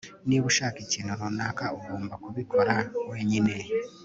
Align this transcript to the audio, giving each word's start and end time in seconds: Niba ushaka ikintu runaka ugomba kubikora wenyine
Niba 0.27 0.45
ushaka 0.51 0.77
ikintu 0.85 1.11
runaka 1.21 1.63
ugomba 1.77 2.13
kubikora 2.23 2.75
wenyine 3.09 3.53